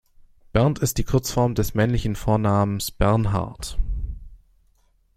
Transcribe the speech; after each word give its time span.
Bernd 0.51 0.79
ist 0.79 0.97
die 0.97 1.03
Kurzform 1.03 1.53
des 1.53 1.75
männlichen 1.75 2.15
Vornamens 2.15 2.89
Bernhard. 2.89 3.77